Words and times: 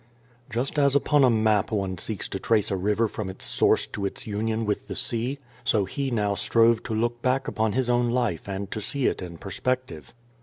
Just 0.49 0.79
as 0.79 0.95
upon 0.95 1.23
a 1.23 1.29
map 1.29 1.71
one 1.71 1.95
seeks 1.99 2.27
to 2.29 2.39
trace 2.39 2.71
a 2.71 2.75
river 2.75 3.07
from 3.07 3.29
its 3.29 3.45
source 3.45 3.85
to 3.85 4.03
its 4.03 4.25
union 4.25 4.65
with 4.65 4.87
the 4.87 4.95
sea, 4.95 5.37
so 5.63 5.85
he 5.85 6.09
now 6.09 6.33
strove 6.33 6.81
to 6.85 6.95
look 6.95 7.21
back 7.21 7.47
upon 7.47 7.73
his 7.73 7.87
own 7.87 8.09
life 8.09 8.49
and 8.49 8.71
to 8.71 8.81
see 8.81 9.05
it 9.05 9.21
in 9.21 9.37
perspective. 9.37 10.15